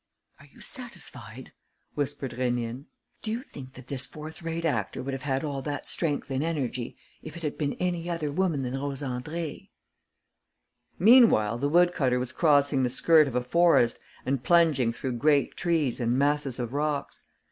[0.39, 1.51] "Are you satisfied?"
[1.93, 2.85] whispered Rénine.
[3.21, 6.43] "Do you think that this fourth rate actor would have had all that strength and
[6.43, 9.69] energy if it had been any other woman than Rose Andrée?"
[10.97, 15.99] Meanwhile the woodcutter was crossing the skirt of a forest and plunging through great trees
[16.01, 17.23] and masses of rocks.